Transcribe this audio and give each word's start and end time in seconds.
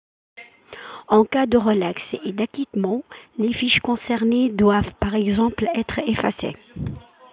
En 1.09 1.25
cas 1.25 1.45
de 1.45 1.57
relaxe 1.59 2.01
et 2.25 2.31
d’acquittement, 2.31 3.03
les 3.37 3.53
fiches 3.53 3.79
concernées 3.81 4.49
doivent 4.49 4.91
par 4.99 5.13
exemple 5.13 5.67
être 5.75 5.99
effacées. 5.99 6.57